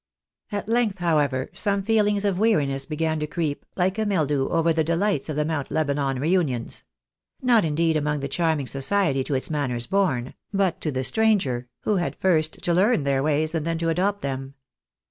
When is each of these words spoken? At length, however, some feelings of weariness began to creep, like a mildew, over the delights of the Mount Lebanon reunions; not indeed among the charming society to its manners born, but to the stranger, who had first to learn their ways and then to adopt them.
At 0.51 0.67
length, 0.67 0.97
however, 0.97 1.51
some 1.53 1.83
feelings 1.83 2.25
of 2.25 2.39
weariness 2.39 2.87
began 2.87 3.19
to 3.19 3.27
creep, 3.27 3.67
like 3.75 3.99
a 3.99 4.05
mildew, 4.07 4.49
over 4.49 4.73
the 4.73 4.83
delights 4.83 5.29
of 5.29 5.35
the 5.35 5.45
Mount 5.45 5.69
Lebanon 5.69 6.17
reunions; 6.17 6.83
not 7.39 7.63
indeed 7.63 7.95
among 7.95 8.21
the 8.21 8.27
charming 8.27 8.65
society 8.65 9.23
to 9.23 9.35
its 9.35 9.51
manners 9.51 9.85
born, 9.85 10.33
but 10.51 10.81
to 10.81 10.91
the 10.91 11.03
stranger, 11.03 11.67
who 11.81 11.97
had 11.97 12.15
first 12.15 12.63
to 12.63 12.73
learn 12.73 13.03
their 13.03 13.21
ways 13.21 13.53
and 13.53 13.63
then 13.63 13.77
to 13.77 13.89
adopt 13.89 14.21
them. 14.21 14.55